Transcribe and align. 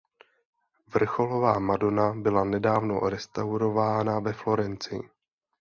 Vrcholová 0.93 1.59
madona 1.59 2.13
byla 2.15 2.43
nedávno 2.45 2.99
restaurována 2.99 4.19
ve 4.19 4.33
Florencii. 4.33 5.01